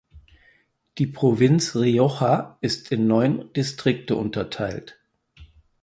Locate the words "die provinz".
0.97-1.75